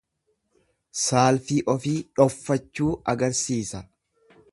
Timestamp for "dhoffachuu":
2.21-2.89